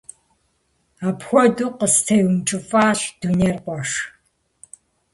Апхуэдэу 1.07 1.71
къыстеункӀыфӀащ 1.79 2.99
дунейр, 3.19 3.57
къуэш. 3.63 3.91